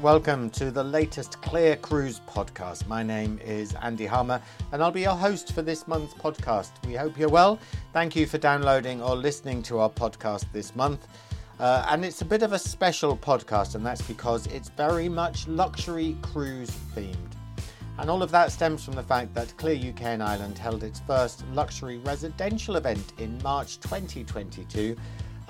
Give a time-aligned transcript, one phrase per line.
[0.00, 2.86] Welcome to the latest CLIA Cruise podcast.
[2.86, 4.40] My name is Andy Harmer
[4.70, 6.70] and I'll be your host for this month's podcast.
[6.86, 7.58] We hope you're well.
[7.92, 11.08] Thank you for downloading or listening to our podcast this month.
[11.58, 15.48] Uh, and it's a bit of a special podcast, and that's because it's very much
[15.48, 17.16] luxury cruise themed.
[17.98, 21.00] And all of that stems from the fact that CLIA UK and Ireland held its
[21.00, 24.96] first luxury residential event in March 2022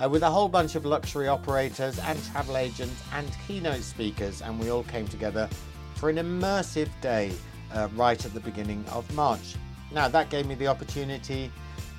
[0.03, 4.59] uh, with a whole bunch of luxury operators and travel agents and keynote speakers, and
[4.59, 5.49] we all came together
[5.95, 7.33] for an immersive day
[7.73, 9.57] uh, right at the beginning of March.
[9.93, 11.51] Now, that gave me the opportunity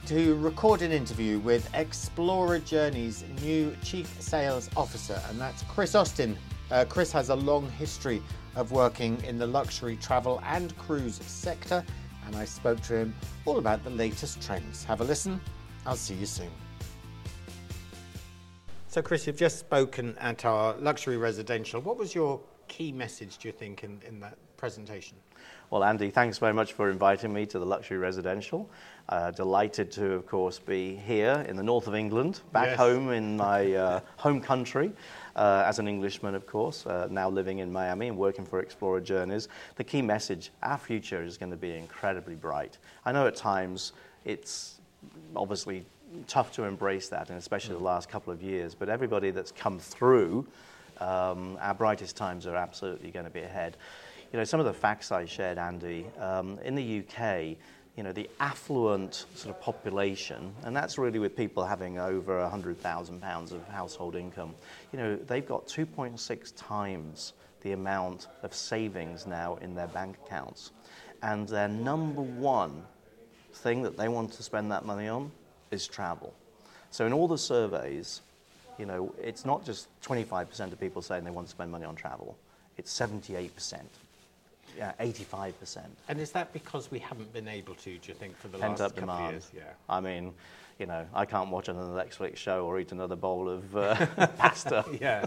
[0.06, 6.38] to record an interview with Explorer Journeys' new Chief Sales Officer, and that's Chris Austin.
[6.72, 8.22] Uh, Chris has a long history
[8.56, 11.84] of working in the luxury travel and cruise sector,
[12.26, 14.84] and I spoke to him all about the latest trends.
[14.86, 15.42] Have a listen.
[15.86, 16.52] I'll see you soon.
[18.92, 21.80] So, Chris, you've just spoken at our luxury residential.
[21.80, 25.16] What was your key message, do you think, in, in that presentation?
[25.70, 28.68] Well, Andy, thanks very much for inviting me to the luxury residential.
[29.08, 32.78] Uh, delighted to, of course, be here in the north of England, back yes.
[32.78, 34.92] home in my uh, home country.
[35.36, 39.02] Uh, as an Englishman, of course, uh, now living in Miami and working for Explorer
[39.02, 42.80] Journeys, the key message our future is going to be incredibly bright.
[43.06, 43.94] I know at times
[44.26, 44.82] it's
[45.36, 45.86] obviously
[46.28, 49.80] tough to embrace that, and especially the last couple of years, but everybody that's come
[49.80, 50.46] through,
[51.00, 53.78] um, our brightest times are absolutely going to be ahead.
[54.32, 57.58] You know, some of the facts I shared, Andy, um, in the UK,
[57.96, 63.52] you know, the affluent sort of population, and that's really with people having over £100,000
[63.52, 64.56] of household income,
[64.94, 70.72] you know, they've got 2.6 times the amount of savings now in their bank accounts.
[71.22, 72.84] And their number one
[73.52, 75.32] thing that they want to spend that money on
[75.72, 76.34] is travel.
[76.92, 78.22] So in all the surveys,
[78.78, 81.96] you know, it's not just 25% of people saying they want to spend money on
[81.96, 82.38] travel,
[82.78, 83.82] it's 78%
[84.78, 85.80] yeah, 85%.
[86.08, 88.80] And is that because we haven't been able to, do you think, for the Pent
[88.80, 89.26] last couple demand.
[89.26, 89.52] of years?
[89.56, 89.64] Yeah.
[89.90, 90.34] I mean,
[90.80, 94.06] you know, I can't watch another Netflix show or eat another bowl of uh,
[94.38, 94.86] pasta.
[95.02, 95.26] yeah,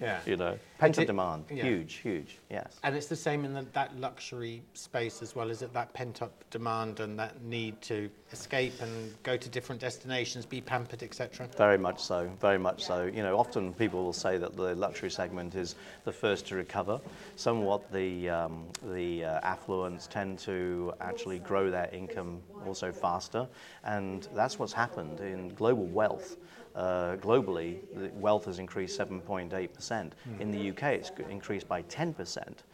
[0.00, 0.20] yeah.
[0.24, 1.64] You know, pent up demand, yeah.
[1.64, 2.80] huge, huge, yes.
[2.82, 5.74] And it's the same in the, that luxury space as well, is it?
[5.74, 10.62] That pent up demand and that need to escape and go to different destinations, be
[10.62, 11.46] pampered, etc.
[11.58, 13.04] Very much so, very much so.
[13.04, 15.74] You know, often people will say that the luxury segment is
[16.04, 17.00] the first to recover.
[17.36, 23.46] Somewhat the um, the uh, affluents tend to actually grow their income also faster,
[23.84, 26.36] and that's what's happened in global wealth.
[26.74, 27.78] Uh, globally,
[28.14, 29.50] wealth has increased 7.8%.
[29.50, 30.40] Mm.
[30.40, 32.64] In the UK, it's increased by 10%.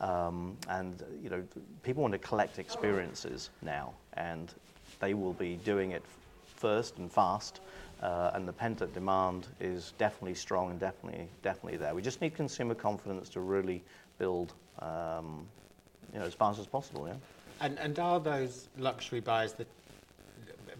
[0.00, 1.44] Um, and you know,
[1.82, 4.52] people want to collect experiences now, and
[4.98, 6.02] they will be doing it
[6.44, 7.60] first and fast.
[8.02, 11.94] Uh, and the pent-up demand is definitely strong and definitely, definitely there.
[11.94, 13.84] We just need consumer confidence to really
[14.18, 15.46] build, um,
[16.12, 17.06] you know, as fast as possible.
[17.06, 17.14] Yeah.
[17.62, 19.68] And, and are those luxury buyers that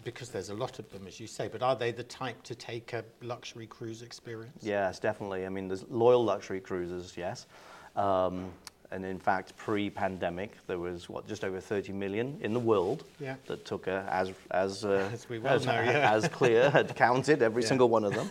[0.03, 2.53] because there's a lot of them, as you say, but are they the type to
[2.53, 4.61] take a luxury cruise experience?
[4.61, 5.45] Yes, definitely.
[5.45, 7.47] I mean, there's loyal luxury cruisers, yes.
[7.95, 8.51] Um,
[8.91, 13.35] and in fact, pre-pandemic, there was what just over 30 million in the world yeah.
[13.47, 16.13] that took a, as as uh, as, we well as, know, yeah.
[16.13, 17.69] as CLIA had counted every yeah.
[17.69, 18.29] single one of them.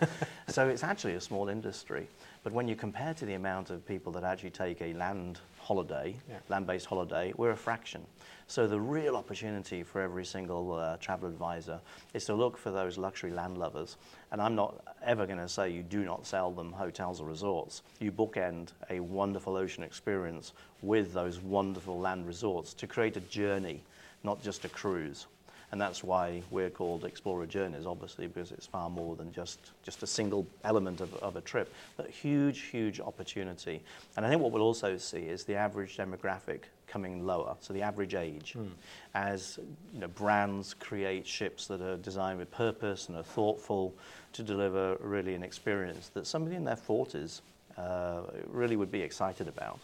[0.53, 2.07] So it's actually a small industry.
[2.45, 6.17] But when you compare to the amount of people that actually take a land holiday,
[6.29, 6.39] yeah.
[6.49, 8.05] land-based holiday, we're a fraction.
[8.49, 11.81] So the real opportunity for every single uh, travel advisor
[12.13, 13.97] is to look for those luxury land lovers.
[14.31, 17.83] And I'm not ever going to say you do not sell them hotels or resorts.
[18.01, 20.53] You bookend a wonderful ocean experience
[20.83, 23.83] with those wonderful land resorts to create a journey,
[24.25, 25.27] not just a cruise.
[25.73, 30.03] And that's why we're called Explorer Journeys, obviously, because it's far more than just, just
[30.03, 33.81] a single element of, of a trip, but huge, huge opportunity.
[34.17, 37.81] And I think what we'll also see is the average demographic coming lower, so the
[37.81, 38.69] average age, mm.
[39.15, 39.59] as
[39.95, 43.95] you know, brands create ships that are designed with purpose and are thoughtful
[44.35, 47.41] to deliver really an experience that somebody in their 40s
[47.79, 49.81] uh, really would be excited about.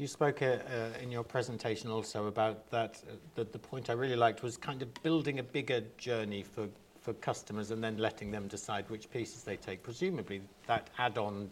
[0.00, 3.92] You spoke uh, uh, in your presentation also about that, uh, that the point I
[3.92, 6.68] really liked was kind of building a bigger journey for,
[7.02, 9.82] for customers and then letting them decide which pieces they take.
[9.82, 11.50] Presumably that add-on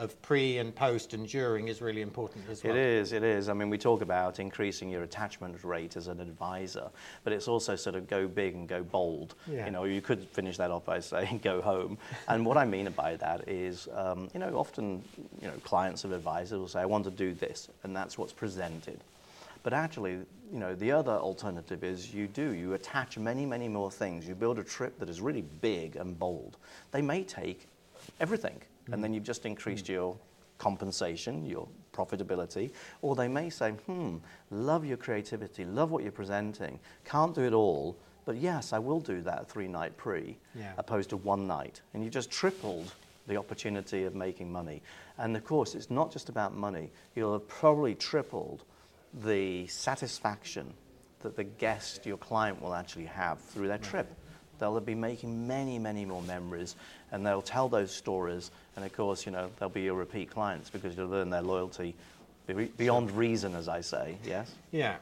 [0.00, 2.74] of pre and post and during is really important as well.
[2.74, 3.48] It is, it is.
[3.48, 6.90] I mean, we talk about increasing your attachment rate as an advisor,
[7.22, 9.34] but it's also sort of go big and go bold.
[9.46, 9.66] Yeah.
[9.66, 11.98] You know, you could finish that off by saying go home.
[12.28, 15.04] and what I mean by that is, um, you know, often,
[15.40, 18.32] you know, clients of advisors will say, I want to do this, and that's what's
[18.32, 19.00] presented.
[19.62, 23.90] But actually, you know, the other alternative is you do, you attach many, many more
[23.90, 24.26] things.
[24.26, 26.56] You build a trip that is really big and bold.
[26.90, 27.66] They may take
[28.18, 30.16] everything and then you've just increased your
[30.58, 32.70] compensation, your profitability,
[33.02, 34.16] or they may say, hmm,
[34.50, 39.00] love your creativity, love what you're presenting, can't do it all, but yes, I will
[39.00, 40.72] do that three night pre, yeah.
[40.78, 41.80] opposed to one night.
[41.94, 42.92] And you just tripled
[43.26, 44.82] the opportunity of making money.
[45.18, 46.90] And of course, it's not just about money.
[47.14, 48.64] You'll have probably tripled
[49.12, 50.74] the satisfaction
[51.20, 54.12] that the guest, your client, will actually have through their trip.
[54.60, 56.76] They'll be making many, many more memories,
[57.10, 58.50] and they'll tell those stories.
[58.76, 61.94] And of course, you know, they'll be your repeat clients because you'll learn their loyalty
[62.76, 64.16] beyond reason, as I say.
[64.24, 64.52] Yes.
[64.70, 64.96] Yeah.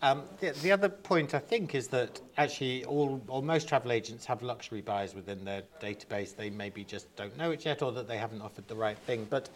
[0.00, 4.24] Um, the, the, other point I think is that actually all or most travel agents
[4.26, 6.36] have luxury buyers within their database.
[6.36, 9.26] They maybe just don't know it yet, or that they haven't offered the right thing.
[9.28, 9.48] But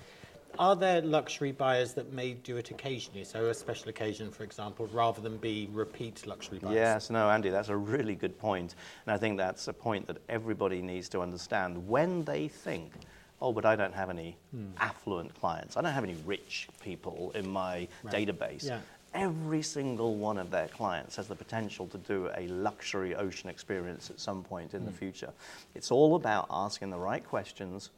[0.59, 4.89] are there luxury buyers that may do it occasionally, so a special occasion, for example,
[4.93, 6.75] rather than be repeat luxury buyers?
[6.75, 8.75] Yes, no, Andy, that's a really good point.
[9.07, 11.89] And I think that's a point that everybody needs to understand.
[11.89, 12.93] When they think,
[13.41, 14.67] oh, but I don't have any hmm.
[14.79, 18.29] affluent clients, I don't have any rich people in my right.
[18.29, 18.67] database.
[18.67, 18.81] Yeah.
[19.15, 24.09] Every single one of their clients has the potential to do a luxury ocean experience
[24.09, 24.87] at some point in hmm.
[24.87, 25.33] the future.
[25.75, 27.91] It's all about asking the right questions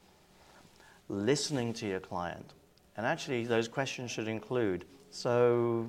[1.09, 2.55] listening to your client.
[2.97, 4.85] And actually, those questions should include
[5.15, 5.89] so,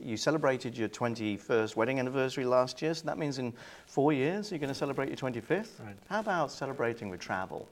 [0.00, 3.52] you celebrated your 21st wedding anniversary last year, so that means in
[3.84, 5.78] four years you're going to celebrate your 25th?
[5.84, 5.94] Right.
[6.08, 7.68] How about celebrating with travel?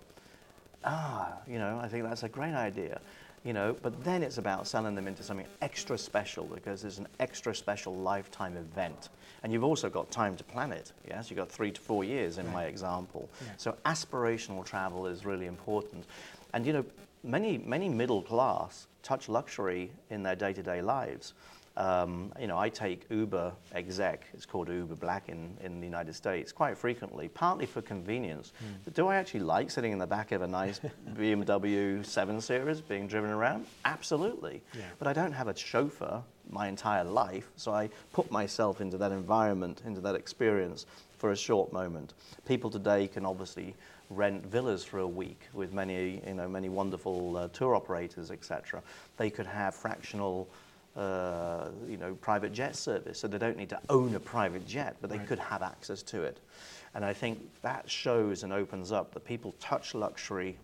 [0.85, 3.01] Ah, you know, I think that's a great idea.
[3.45, 7.09] You know, but then it's about selling them into something extra special because there's an
[7.19, 9.09] extra special lifetime event.
[9.43, 10.93] And you've also got time to plan it.
[11.09, 12.55] Yes, you've got three to four years in right.
[12.55, 13.31] my example.
[13.41, 13.53] Yeah.
[13.57, 16.05] So aspirational travel is really important.
[16.53, 16.85] And you know,
[17.23, 21.35] many, many middle class touch luxury in their day-to-day lives.
[21.77, 26.15] Um, you know, I take Uber exec, it's called Uber Black in, in the United
[26.15, 28.53] States, quite frequently, partly for convenience.
[28.63, 28.85] Mm.
[28.85, 30.81] But do I actually like sitting in the back of a nice
[31.15, 33.67] BMW 7 Series being driven around?
[33.85, 34.63] Absolutely.
[34.77, 34.83] Yeah.
[34.99, 39.13] But I don't have a chauffeur my entire life, so I put myself into that
[39.13, 40.87] environment, into that experience
[41.17, 42.15] for a short moment.
[42.47, 43.77] People today can obviously
[44.11, 48.83] rent villas for a week with many, you know, many wonderful uh, tour operators, etc.
[49.17, 50.49] They could have fractional,
[50.97, 54.97] uh, you know, private jet service, so they don't need to own a private jet,
[55.01, 55.27] but they right.
[55.27, 56.41] could have access to it.
[56.95, 60.59] And I think that shows and opens up that people touch luxury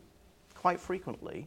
[0.54, 1.46] quite frequently,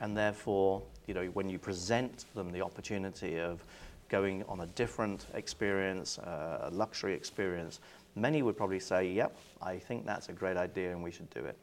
[0.00, 3.64] and therefore, you know, when you present them the opportunity of
[4.10, 7.80] going on a different experience, uh, a luxury experience,
[8.14, 11.40] many would probably say, yep, I think that's a great idea and we should do
[11.40, 11.56] it.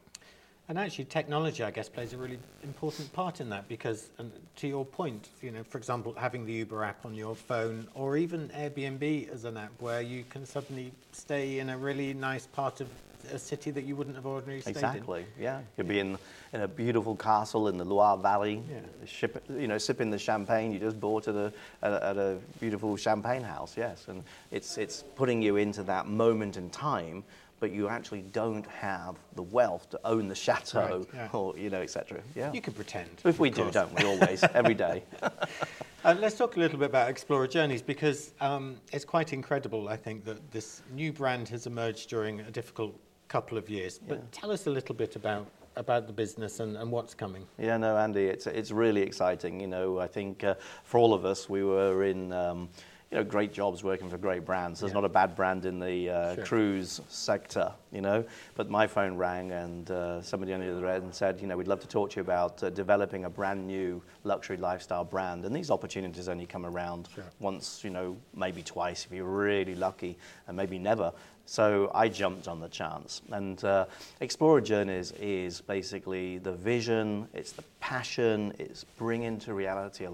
[0.68, 4.10] And actually, technology, I guess, plays a really important part in that because,
[4.56, 8.18] to your point, you know, for example, having the Uber app on your phone or
[8.18, 12.82] even Airbnb as an app where you can suddenly stay in a really nice part
[12.82, 12.88] of
[13.32, 15.24] a city that you wouldn't have ordinarily stayed exactly, in.
[15.24, 15.60] Exactly, yeah.
[15.76, 16.18] You'd be in,
[16.52, 18.80] in a beautiful castle in the Loire Valley, yeah.
[19.06, 21.52] ship, you know, sipping the champagne you just bought at a,
[21.82, 24.06] at a, at a beautiful champagne house, yes.
[24.08, 27.24] And it's, it's putting you into that moment in time
[27.60, 31.28] but you actually don't have the wealth to own the chateau right, yeah.
[31.32, 34.74] or you know etc yeah you can pretend if we do don't we always every
[34.74, 39.88] day uh, let's talk a little bit about explorer journeys because um, it's quite incredible
[39.88, 42.94] i think that this new brand has emerged during a difficult
[43.28, 43.98] couple of years.
[43.98, 44.24] But yeah.
[44.32, 45.46] tell us a little bit about
[45.76, 47.46] about the business and, and what's coming.
[47.56, 49.60] Yeah, no, Andy, it's it's really exciting.
[49.60, 50.54] You know, I think uh,
[50.84, 52.32] for all of us, we were in.
[52.32, 52.68] Um,
[53.10, 54.80] you know, great jobs working for great brands.
[54.80, 55.00] There's yeah.
[55.00, 56.44] not a bad brand in the uh, sure.
[56.44, 58.22] cruise sector, you know.
[58.54, 61.68] But my phone rang and uh, somebody on the other end said, you know, we'd
[61.68, 65.46] love to talk to you about uh, developing a brand new luxury lifestyle brand.
[65.46, 67.24] And these opportunities only come around sure.
[67.40, 71.10] once, you know, maybe twice if you're really lucky, and maybe never.
[71.46, 73.22] So I jumped on the chance.
[73.32, 73.86] And uh,
[74.20, 80.10] Explorer Journeys is basically the vision, it's the passion, it's bringing to reality a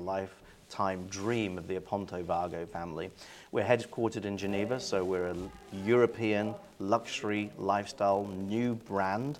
[0.65, 3.11] lifetime dream of the Aponte Vago family.
[3.53, 5.37] We're headquartered in Geneva, so we're a
[5.85, 9.39] European luxury lifestyle new brand.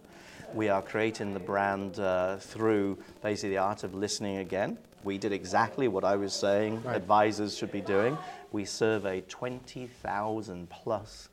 [0.53, 4.77] We are creating the brand uh, through basically the art of listening again.
[5.03, 6.95] We did exactly what I was saying right.
[6.95, 8.19] advisors should be doing.
[8.53, 11.31] We surveyed 20,000 plus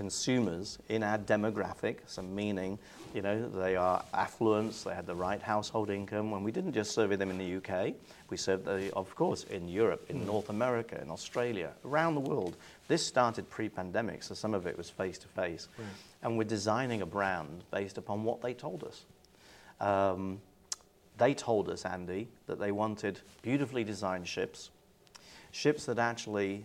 [0.00, 2.78] consumers in our demographic, some meaning,
[3.12, 6.30] you know, they are affluent, they had the right household income.
[6.30, 7.92] When we didn't just survey them in the UK,
[8.30, 12.56] we surveyed them, of course, in Europe, in North America, in Australia, around the world.
[12.88, 15.68] This started pre-pandemic, so some of it was face-to-face.
[16.22, 19.04] And we're designing a brand based upon what they told us.
[19.86, 20.40] Um,
[21.18, 24.70] they told us, Andy, that they wanted beautifully designed ships,
[25.50, 26.64] ships that actually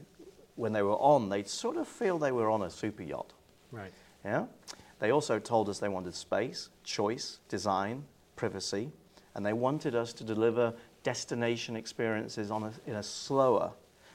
[0.56, 3.34] when they were on, they'd sort of feel they were on a super yacht.
[3.72, 3.94] Right.
[4.24, 4.46] Yeah.
[5.00, 8.92] They also told us they wanted space, choice, design, privacy,
[9.36, 13.72] and they wanted us to deliver destination experiences on a, in a slower,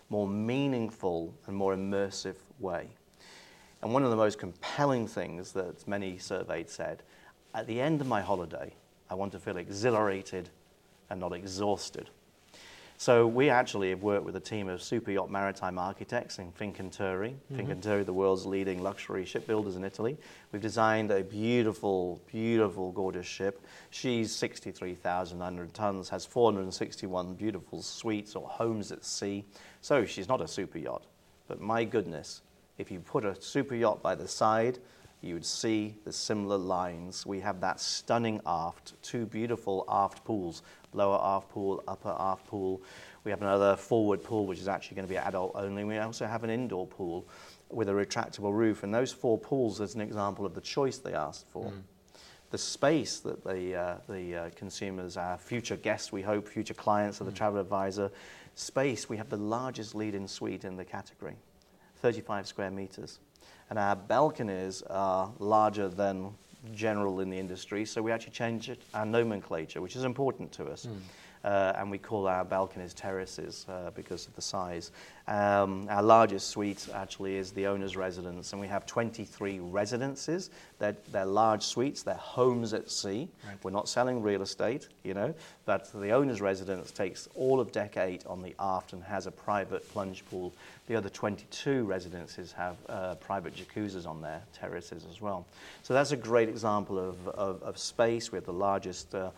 [0.08, 2.88] more meaningful, and more immersive way.
[3.82, 7.02] And one of the most compelling things that many surveyed said
[7.54, 8.72] at the end of my holiday,
[9.08, 10.50] I want to feel exhilarated
[11.08, 12.10] and not exhausted.
[13.00, 17.32] So we actually have worked with a team of super yacht maritime architects in Fincantieri.
[17.32, 17.58] Mm-hmm.
[17.58, 20.18] Fincantieri, the world's leading luxury shipbuilders in Italy.
[20.52, 23.64] We've designed a beautiful, beautiful, gorgeous ship.
[23.88, 29.46] She's 63,900 tons, has 461 beautiful suites or homes at sea.
[29.80, 31.06] So she's not a super yacht.
[31.48, 32.42] But my goodness,
[32.76, 34.78] if you put a super yacht by the side,
[35.22, 37.26] you would see the similar lines.
[37.26, 42.82] We have that stunning aft, two beautiful aft pools, lower aft pool, upper aft pool.
[43.24, 45.84] We have another forward pool, which is actually going to be adult only.
[45.84, 47.26] We also have an indoor pool
[47.68, 48.82] with a retractable roof.
[48.82, 51.64] And those four pools is an example of the choice they asked for.
[51.64, 51.82] Mm.
[52.50, 57.20] The space that the, uh, the uh, consumers, our future guests, we hope, future clients
[57.20, 57.36] of the mm.
[57.36, 58.10] travel advisor,
[58.56, 61.36] space, we have the largest lead-in suite in the category,
[61.96, 63.20] 35 square meters.
[63.68, 66.34] And our balconies are larger than
[66.74, 70.86] general in the industry, so we actually changed our nomenclature, which is important to us.
[70.86, 71.00] Mm.
[71.42, 74.92] Uh, and we call our balconies terraces uh, because of the size.
[75.26, 80.50] Um, our largest suite actually is the owner's residence, and we have 23 residences.
[80.78, 83.28] They're, they're large suites, they're homes at sea.
[83.46, 83.56] Right.
[83.62, 87.96] We're not selling real estate, you know, but the owner's residence takes all of deck
[87.96, 90.52] eight on the aft and has a private plunge pool.
[90.88, 95.46] The other 22 residences have uh, private jacuzzis on their terraces as well.
[95.84, 98.32] So that's a great example of, of, of space.
[98.32, 99.30] We have the largest uh, uh,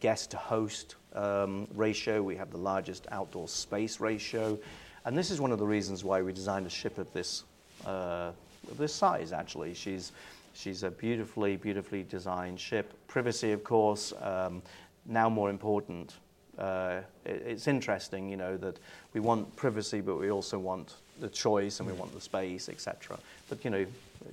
[0.00, 2.22] guest to host um, ratio.
[2.22, 4.58] We have the largest outdoor space ratio.
[5.04, 7.44] And this is one of the reasons why we designed a ship of this,
[7.86, 8.32] uh,
[8.76, 9.74] this size, actually.
[9.74, 10.12] She's,
[10.54, 12.92] she's a beautifully, beautifully designed ship.
[13.06, 14.60] Privacy, of course, um,
[15.06, 16.16] now more important.
[16.58, 18.78] Uh, it, it's interesting, you know, that
[19.14, 23.18] we want privacy, but we also want the choice and we want the space, etc.
[23.48, 23.86] But, you know,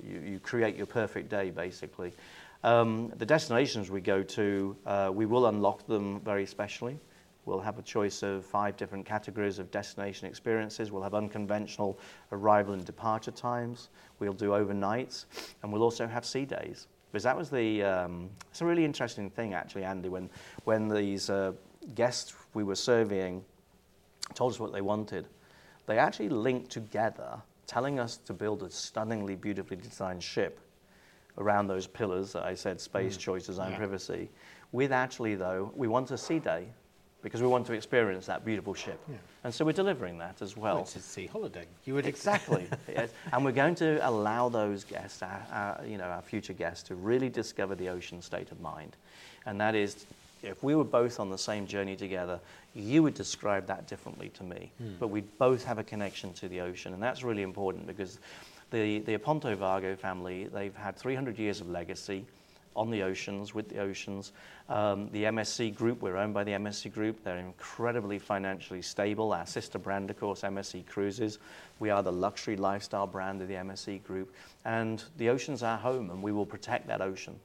[0.06, 2.12] you, you create your perfect day, basically.
[2.64, 6.98] Um, the destinations we go to, uh, we will unlock them very specially.
[7.44, 10.90] We'll have a choice of five different categories of destination experiences.
[10.90, 11.98] We'll have unconventional
[12.32, 13.90] arrival and departure times.
[14.18, 15.26] We'll do overnights,
[15.62, 16.88] and we'll also have sea days.
[17.12, 20.28] Because that was the, um, it's a really interesting thing actually, Andy, when,
[20.64, 21.52] when these uh,
[21.94, 23.44] guests we were surveying
[24.34, 25.28] told us what they wanted.
[25.86, 30.58] They actually linked together, telling us to build a stunningly beautifully designed ship
[31.38, 33.20] around those pillars that I said space, mm.
[33.20, 33.78] choice, design, yeah.
[33.78, 34.28] privacy.
[34.72, 36.66] With actually, though, we want a sea day
[37.22, 39.00] because we want to experience that beautiful ship.
[39.08, 39.16] Yeah.
[39.42, 40.78] And so we're delivering that as well.
[40.80, 41.66] it's a sea holiday.
[41.84, 42.68] You would exactly.
[42.88, 43.10] yes.
[43.32, 46.94] And we're going to allow those guests, our, our, you know, our future guests, to
[46.94, 48.96] really discover the ocean state of mind.
[49.44, 50.06] And that is,
[50.42, 52.38] if we were both on the same journey together,
[52.74, 54.70] you would describe that differently to me.
[54.82, 54.98] Mm.
[55.00, 58.20] But we both have a connection to the ocean, and that's really important because
[58.70, 62.24] the, the Aponte Vago family, they've had 300 years of legacy
[62.76, 64.32] on the oceans, with the oceans.
[64.68, 67.24] Um, the MSC Group, we're owned by the MSC Group.
[67.24, 69.32] They're incredibly financially stable.
[69.32, 71.38] Our sister brand, of course, MSC Cruises.
[71.78, 74.34] We are the luxury lifestyle brand of the MSC Group.
[74.64, 77.40] And the ocean's our home, and we will protect that ocean.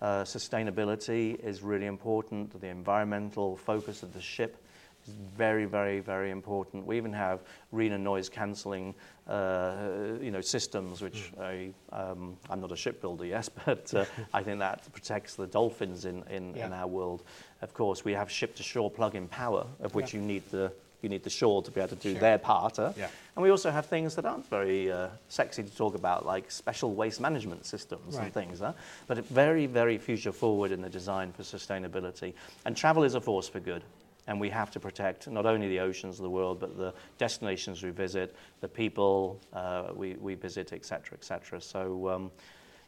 [0.00, 2.58] Uh, sustainability is really important.
[2.60, 4.56] The environmental focus of the ship
[5.06, 6.86] is very, very, very important.
[6.86, 7.40] We even have
[7.72, 8.94] and noise cancelling,
[9.26, 9.74] uh,
[10.20, 11.72] you know, systems, which mm.
[11.92, 16.04] I, um, I'm not a shipbuilder, yes, but uh, I think that protects the dolphins
[16.04, 16.66] in, in, yeah.
[16.66, 17.22] in, our world.
[17.62, 20.20] Of course, we have ship-to-shore plug-in power, of which yeah.
[20.20, 22.20] you need the you need the shore to be able to do sure.
[22.20, 22.78] their part.
[22.78, 22.92] Uh?
[22.96, 23.08] Yeah.
[23.34, 26.94] And we also have things that aren't very uh, sexy to talk about, like special
[26.94, 28.24] waste management systems right.
[28.24, 28.62] and things.
[28.62, 28.72] Uh?
[29.08, 32.34] But very, very future forward in the design for sustainability.
[32.64, 33.82] And travel is a force for good
[34.26, 37.82] and we have to protect not only the oceans of the world, but the destinations
[37.82, 41.60] we visit, the people uh, we, we visit, etc., etc.
[41.60, 42.30] So, um,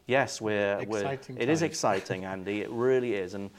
[0.07, 2.61] yes, we're, exciting we're it is exciting, Andy.
[2.61, 3.49] It really is, and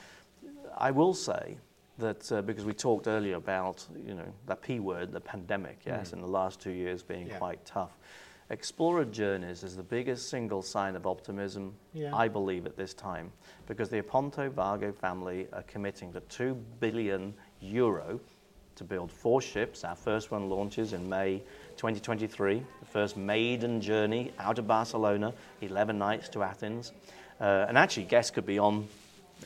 [0.76, 1.58] I will say
[1.98, 6.10] that uh, because we talked earlier about you know that P word, the pandemic, yes,
[6.10, 6.14] mm.
[6.14, 7.38] in the last two years being yeah.
[7.38, 7.96] quite tough.
[8.48, 12.14] Explorer Journeys is the biggest single sign of optimism, yeah.
[12.14, 13.32] I believe, at this time,
[13.66, 18.20] because the Aponte Vago family are committing to two billion euro
[18.76, 19.84] to build four ships.
[19.84, 21.42] Our first one launches in May
[21.76, 26.92] 2023, the first maiden journey out of Barcelona, 11 nights to Athens.
[27.40, 28.86] Uh, and actually, guests could be on,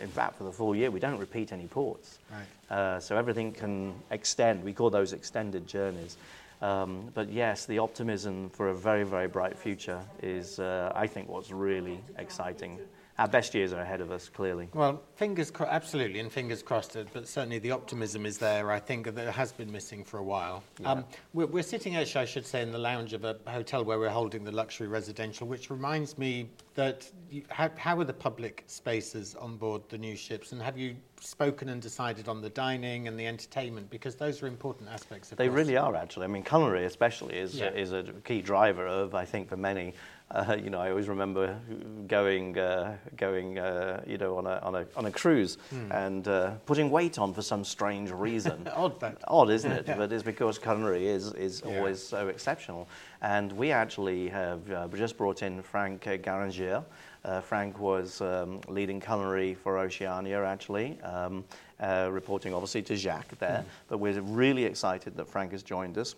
[0.01, 0.91] in fact, for the full year.
[0.91, 2.19] We don't repeat any ports.
[2.31, 2.77] Right.
[2.77, 4.63] Uh, so everything can extend.
[4.63, 6.17] We call those extended journeys.
[6.63, 11.29] Um, but yes, the optimism for a very, very bright future is, uh, I think,
[11.29, 12.79] what's really exciting
[13.21, 14.71] our best years are ahead of us, clearly.
[14.73, 18.71] Well, fingers crossed, absolutely, and fingers crossed, uh, but certainly the optimism is there.
[18.71, 20.65] I think that has been missing for a while.
[20.81, 20.93] Yeah.
[20.93, 23.99] Um, we're, we're, sitting, actually, I should say, in the lounge of a hotel where
[23.99, 28.65] we're holding the luxury residential, which reminds me that you, how, how are the public
[28.69, 33.07] spaces on board the new ships, and have you spoken and decided on the dining
[33.07, 36.43] and the entertainment because those are important aspects of they really are actually i mean
[36.43, 37.71] culinary especially is, yeah.
[37.73, 39.93] is a key driver of i think for many
[40.31, 41.59] uh, you know, I always remember
[42.07, 45.91] going, uh, going, uh, you know, on a, on a, on a cruise mm.
[45.93, 48.69] and uh, putting weight on for some strange reason.
[48.77, 49.19] Odd, that.
[49.29, 49.87] Odd, isn't it?
[49.97, 51.77] but it's because culinary is, is yeah.
[51.77, 52.89] always so exceptional.
[53.23, 56.85] And we actually have uh, just brought in Franck Garanger.
[57.25, 61.45] Uh, Franck was um, leading culinary for Oceania, actually, um,
[61.81, 63.65] reporting obviously to Jacques there.
[63.65, 63.89] Mm.
[63.89, 66.15] But we're really excited that Franck has joined us.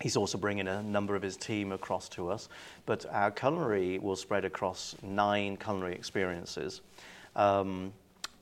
[0.00, 2.48] He's also bringing a number of his team across to us.
[2.84, 6.82] But our culinary will spread across nine culinary experiences.
[7.34, 7.92] Um,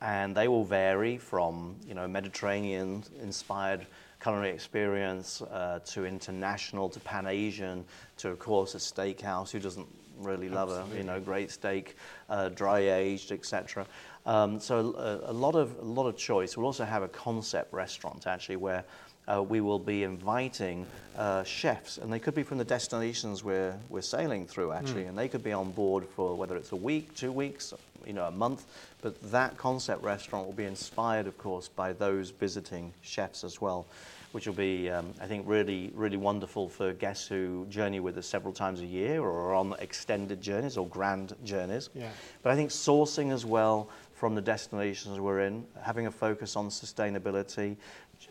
[0.01, 3.87] and they will vary from, you know, Mediterranean-inspired
[4.21, 7.85] culinary experience uh, to international, to Pan-Asian,
[8.19, 9.51] to, of course, a steakhouse.
[9.51, 9.87] Who doesn't
[10.19, 10.97] really love Absolutely.
[10.97, 11.97] a, you know, great steak,
[12.29, 13.87] uh, dry-aged, etc.
[14.27, 16.57] Um, so a, a, lot of, a lot of choice.
[16.57, 18.85] We'll also have a concept restaurant, actually, where
[19.27, 23.75] uh, we will be inviting uh, chefs, and they could be from the destinations we're,
[23.89, 25.09] we're sailing through, actually, mm.
[25.09, 27.73] and they could be on board for whether it's a week, two weeks,
[28.07, 28.67] you know, a month.
[29.01, 33.87] But that concept restaurant will be inspired, of course, by those visiting chefs as well,
[34.33, 38.27] which will be, um, I think, really, really wonderful for guests who journey with us
[38.27, 41.89] several times a year or are on extended journeys or grand journeys.
[41.95, 42.11] Yeah.
[42.43, 46.69] But I think sourcing as well from the destinations we're in, having a focus on
[46.69, 47.77] sustainability,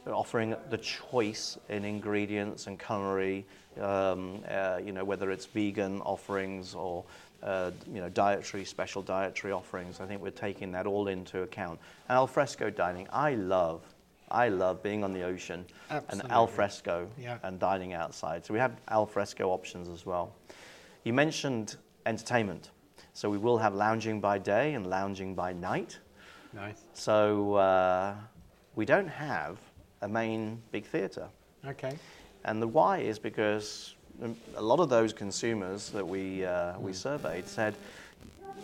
[0.08, 3.46] offering the choice in ingredients and culinary,
[3.80, 7.04] um, uh, you know, whether it's vegan offerings or
[7.44, 10.00] uh, you know, dietary, special dietary offerings.
[10.00, 11.80] I think we're taking that all into account.
[12.08, 13.82] And alfresco dining, I love.
[14.32, 16.22] I love being on the ocean Absolutely.
[16.22, 17.38] and alfresco yeah.
[17.44, 18.46] and dining outside.
[18.46, 20.34] So we have alfresco options as well.
[21.04, 22.72] You mentioned entertainment.
[23.14, 26.00] So we will have lounging by day and lounging by night.
[26.54, 26.84] Nice.
[26.94, 28.16] So uh,
[28.76, 29.60] we don't have
[30.04, 31.28] a main big theatre.
[31.66, 31.98] Okay.
[32.46, 33.96] And the why is because
[34.56, 36.98] a lot of those consumers that we, uh, we hmm.
[36.98, 37.76] surveyed said,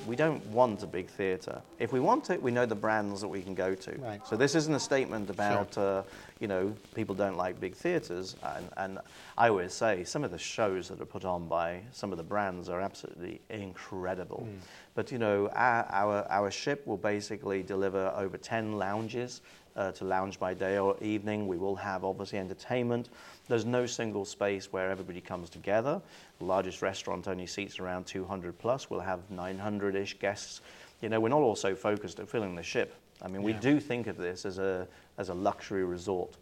[0.05, 1.61] we don't want a big theatre.
[1.77, 3.91] If we want it, we know the brands that we can go to.
[3.97, 4.25] Right.
[4.25, 5.99] So this isn't a statement about, sure.
[5.99, 6.03] uh,
[6.39, 8.35] you know, people don't like big theatres.
[8.43, 8.99] And, and,
[9.37, 12.23] I always say some of the shows that are put on by some of the
[12.23, 14.47] brands are absolutely incredible.
[14.49, 14.59] Mm.
[14.95, 19.41] But, you know, our, our, our ship will basically deliver over 10 lounges
[19.79, 21.47] uh, to lounge by day or evening.
[21.47, 23.09] We will have obviously entertainment.
[23.47, 26.01] There's no single space where everybody comes together.
[26.37, 28.89] The largest restaurant only seats around 200 plus.
[28.89, 30.61] We'll have 900 ish guests.
[31.01, 32.93] You know, we're not also focused at filling the ship.
[33.21, 33.47] I mean, yeah.
[33.47, 34.85] we do think of this as a,
[35.17, 36.35] as a luxury resort.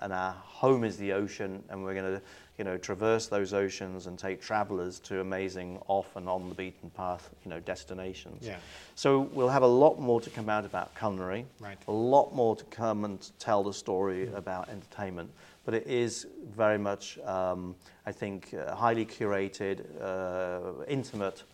[0.00, 2.22] And our home is the ocean, and we're going to
[2.58, 6.90] you know, traverse those oceans and take travelers to amazing off and on the beaten
[6.90, 8.44] path, you know, destinations.
[8.44, 8.56] Yeah.
[8.96, 11.78] So we'll have a lot more to come out about culinary, right.
[11.86, 14.36] a lot more to come and tell the story mm.
[14.36, 15.30] about entertainment.
[15.64, 21.44] But it is very much, um, I think, uh, highly curated, uh, intimate,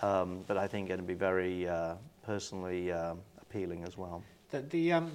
[0.00, 1.94] um, but I think going to be very uh,
[2.26, 4.22] personally uh, appealing as well.
[4.50, 5.12] The, the, um,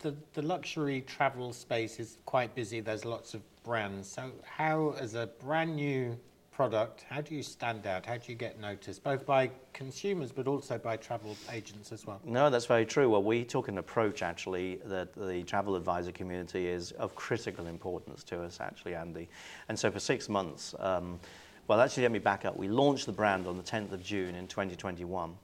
[0.00, 2.80] the, the luxury travel space is quite busy.
[2.80, 4.08] There's lots of brands.
[4.08, 6.18] So, how, as a brand new
[6.52, 8.04] product, how do you stand out?
[8.04, 12.20] How do you get noticed, both by consumers but also by travel agents as well?
[12.24, 13.08] No, that's very true.
[13.08, 18.24] Well, we took an approach actually that the travel advisor community is of critical importance
[18.24, 19.28] to us, actually, Andy.
[19.68, 21.20] And so, for six months, um,
[21.68, 22.56] well, actually, let me back up.
[22.56, 25.34] We launched the brand on the 10th of June in 2021.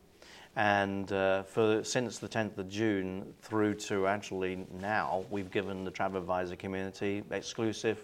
[0.56, 5.90] And uh, for since the 10th of June through to actually now, we've given the
[5.90, 7.98] travel advisor community exclusive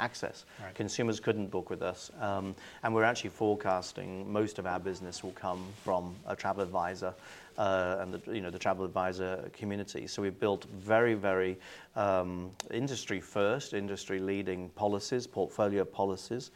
[0.00, 0.44] access.
[0.62, 0.74] Right.
[0.74, 2.10] Consumers couldn't book with us.
[2.20, 7.14] Um, and we're actually forecasting most of our business will come from a travel advisor
[7.58, 10.06] uh, and the, you know, the travel advisor community.
[10.06, 11.58] So we've built very, very
[11.96, 16.50] um, industry first, industry leading policies, portfolio policies.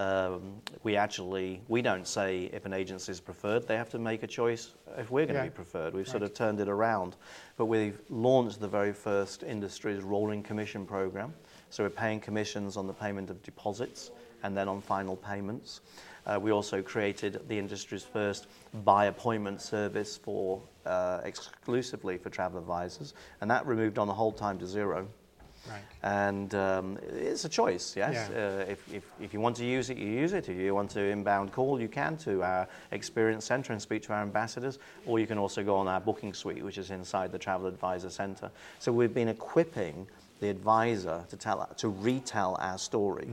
[0.00, 4.22] Um, we actually we don't say if an agency is preferred they have to make
[4.22, 5.44] a choice if we're going yeah.
[5.44, 6.10] to be preferred we've right.
[6.10, 7.16] sort of turned it around
[7.58, 11.34] but we've launched the very first industry's rolling commission program
[11.68, 14.10] so we're paying commissions on the payment of deposits
[14.42, 15.82] and then on final payments
[16.24, 18.46] uh, we also created the industry's first
[18.84, 24.38] by appointment service for uh, exclusively for travel advisors and that removed on the hold
[24.38, 25.06] time to zero
[25.68, 25.82] Right.
[26.02, 28.30] And um, it's a choice, yes.
[28.30, 28.36] Yeah.
[28.36, 30.48] Uh, if, if, if you want to use it, you use it.
[30.48, 34.12] If you want to inbound call, you can to our experience center and speak to
[34.12, 37.38] our ambassadors, or you can also go on our booking suite, which is inside the
[37.38, 38.50] Travel Advisor Center.
[38.78, 40.06] So we've been equipping
[40.40, 43.28] the advisor to, tell, to retell our story.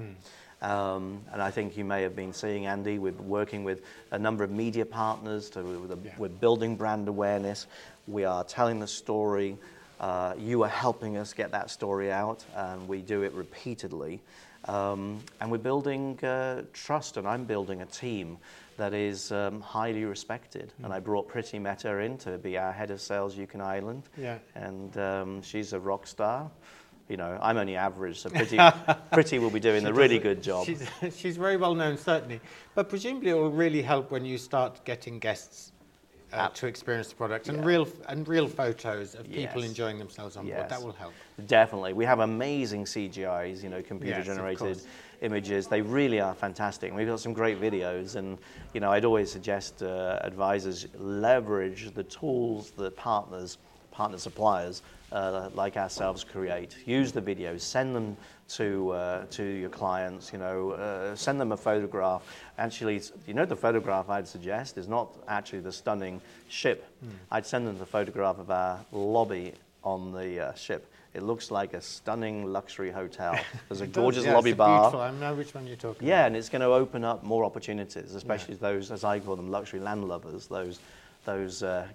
[0.61, 4.43] Um, and I think you may have been seeing, Andy, we're working with a number
[4.43, 5.49] of media partners.
[5.51, 6.11] To, with a, Yeah.
[6.17, 7.67] We're building brand awareness.
[8.07, 9.57] We are telling the story.
[9.99, 14.19] Uh, you are helping us get that story out, and we do it repeatedly.
[14.65, 18.37] Um, and we're building uh, trust, and I'm building a team
[18.77, 20.71] that is um, highly respected.
[20.83, 24.03] And I brought Preeti Mehta in to be our head of sales UK and Ireland.
[24.17, 24.37] Yeah.
[24.55, 26.49] And um, she's a rock star.
[27.09, 28.59] You know, I'm only average, so Pretty,
[29.13, 30.65] Pretty will be doing a really good job.
[30.65, 32.41] She's, she's very well known, certainly.
[32.75, 35.71] But presumably it will really help when you start getting guests
[36.33, 37.65] uh, to experience the product and Yeah.
[37.65, 40.57] real and real photos of people enjoying themselves on board.
[40.57, 40.69] Yes.
[40.69, 41.13] That will help.
[41.45, 41.93] Definitely.
[41.93, 44.81] We have amazing CGIs, you know, computer yes, generated
[45.21, 45.67] images.
[45.67, 46.93] They really are fantastic.
[46.93, 48.15] We've got some great videos.
[48.15, 48.37] And,
[48.73, 53.57] you know, I'd always suggest uh, advisors leverage the tools that partners,
[53.97, 56.77] partner suppliers uh, like ourselves create.
[56.85, 58.15] Use the videos, send them
[58.49, 62.21] to, uh, to your clients, you know, uh, send them a photograph.
[62.59, 66.85] Actually, you know, the photograph I'd suggest is not actually the stunning ship.
[66.99, 67.09] Hmm.
[67.31, 70.85] I'd send them the photograph of our lobby on the uh, ship.
[71.15, 73.33] It looks like a stunning luxury hotel.
[73.69, 74.81] There's a It does, gorgeous yeah, lobby it's bar.
[74.91, 75.01] Beautiful.
[75.01, 78.13] I know which one you're talking Yeah, and it's going to open up more opportunities,
[78.13, 78.69] especially Yeah.
[78.69, 80.79] those, as I call them, luxury landlubbers, those,
[81.25, 81.87] those uh,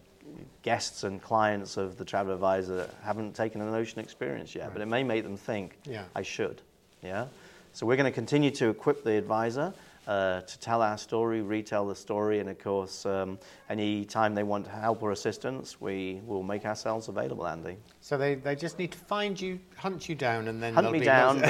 [0.62, 4.86] guests and clients of the travel advisor haven't taken an ocean experience yet, but it
[4.86, 6.04] may make them think, Yeah.
[6.14, 6.62] I should.
[7.02, 7.26] Yeah?
[7.72, 9.72] So we're going to continue to equip the advisor
[10.06, 13.38] uh, to tell our story, retell the story, and of course, um,
[13.70, 17.76] any time they want help or assistance, we will make ourselves available, Andy.
[18.00, 20.98] So they, they just need to find you, hunt you down, and then Hunt me
[20.98, 21.42] be down.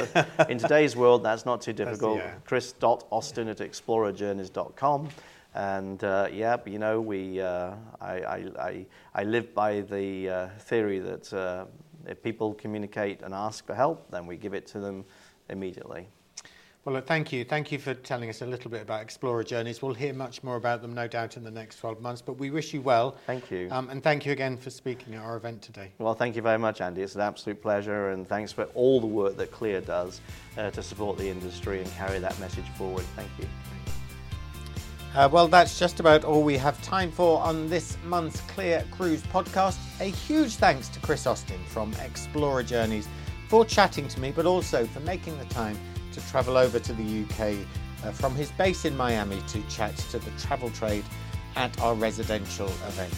[0.49, 2.17] in today's world, that's not too difficult.
[2.19, 2.35] yeah.
[2.45, 5.09] Chris.austin at explorerjourneys.com.
[5.55, 10.47] And uh, yeah, you know, we, uh, I, I, I, I live by the uh,
[10.59, 11.65] theory that uh,
[12.07, 15.05] if people communicate and ask for help, then we give it to them
[15.49, 16.07] immediately.
[16.85, 17.45] Well, look, thank you.
[17.45, 19.81] Thank you for telling us a little bit about Explorer Journeys.
[19.81, 22.21] We'll hear much more about them, no doubt, in the next 12 months.
[22.21, 23.15] But we wish you well.
[23.25, 23.69] Thank you.
[23.71, 25.93] Um, and thank you again for speaking at our event today.
[25.99, 27.01] Well, thank you very much, Andy.
[27.01, 30.19] It's an absolute pleasure, and thanks for all the work that CLIA does
[30.57, 33.05] uh, to support the industry and carry that message forward.
[33.15, 33.47] Thank you.
[35.15, 39.21] Uh, well, that's just about all we have time for on this month's CLIA Cruise
[39.21, 39.77] podcast.
[39.99, 43.07] A huge thanks to Chris Austin from Explorer Journeys
[43.47, 45.77] for chatting to me, but also for making the time
[46.13, 47.55] to travel over to the UK
[48.03, 51.05] uh, from his base in Miami to chat to the travel trade
[51.55, 53.13] at our residential event.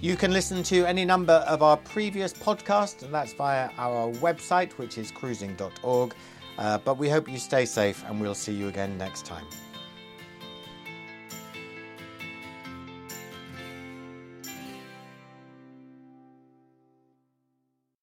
[0.00, 4.72] You can listen to any number of our previous podcasts, and that's via our website,
[4.72, 6.14] which is cruising.org.
[6.58, 9.46] Uh, but we hope you stay safe, and we'll see you again next time.